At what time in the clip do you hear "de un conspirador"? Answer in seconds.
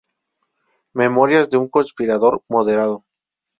1.51-2.41